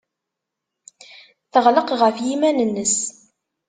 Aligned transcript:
Teɣleq 1.51 1.89
ɣef 2.01 2.17
yiman-nnes. 2.25 2.95